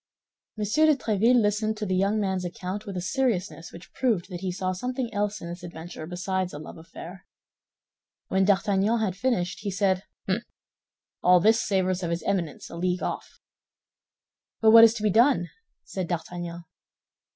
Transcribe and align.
M. 0.57 0.63
de 0.65 0.95
Tréville 0.95 1.39
listened 1.39 1.77
to 1.77 1.85
the 1.85 1.93
young 1.95 2.19
man's 2.19 2.43
account 2.43 2.87
with 2.87 2.97
a 2.97 3.01
seriousness 3.01 3.71
which 3.71 3.93
proved 3.93 4.29
that 4.31 4.39
he 4.41 4.51
saw 4.51 4.71
something 4.71 5.13
else 5.13 5.41
in 5.41 5.47
this 5.47 5.61
adventure 5.61 6.07
besides 6.07 6.53
a 6.53 6.57
love 6.57 6.79
affair. 6.79 7.27
When 8.27 8.43
D'Artagnan 8.43 8.99
had 8.99 9.15
finished, 9.15 9.59
he 9.59 9.69
said, 9.69 10.05
"Hum! 10.27 10.41
All 11.21 11.39
this 11.39 11.61
savors 11.63 12.01
of 12.01 12.09
his 12.09 12.23
Eminence, 12.23 12.67
a 12.71 12.77
league 12.77 13.03
off." 13.03 13.39
"But 14.59 14.71
what 14.71 14.83
is 14.83 14.95
to 14.95 15.03
be 15.03 15.11
done?" 15.11 15.51
said 15.83 16.07
D'Artagnan. 16.07 16.63